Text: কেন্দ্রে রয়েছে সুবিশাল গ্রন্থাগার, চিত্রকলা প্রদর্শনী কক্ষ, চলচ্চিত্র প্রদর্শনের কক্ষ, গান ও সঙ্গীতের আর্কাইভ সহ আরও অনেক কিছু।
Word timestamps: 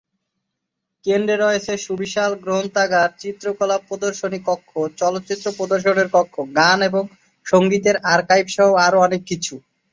কেন্দ্রে 1.05 1.35
রয়েছে 1.37 1.73
সুবিশাল 1.85 2.31
গ্রন্থাগার, 2.43 3.09
চিত্রকলা 3.19 3.77
প্রদর্শনী 3.87 4.39
কক্ষ, 4.47 4.71
চলচ্চিত্র 4.99 5.45
প্রদর্শনের 5.57 6.07
কক্ষ, 6.13 6.35
গান 6.57 6.79
ও 6.89 7.01
সঙ্গীতের 7.45 7.95
আর্কাইভ 8.13 8.45
সহ 8.55 8.69
আরও 8.85 8.97
অনেক 8.99 9.21
কিছু। 9.29 9.53